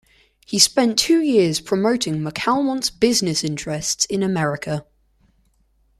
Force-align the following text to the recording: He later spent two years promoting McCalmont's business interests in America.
He 0.47 0.55
later 0.57 0.63
spent 0.63 0.97
two 0.97 1.21
years 1.21 1.59
promoting 1.59 2.15
McCalmont's 2.23 2.89
business 2.89 3.43
interests 3.43 4.05
in 4.05 4.23
America. 4.23 4.83